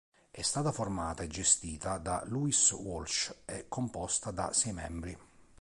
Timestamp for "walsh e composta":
2.71-4.31